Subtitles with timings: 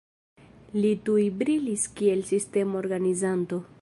[0.77, 3.63] Li tuj brilis kiel sistema organizanto.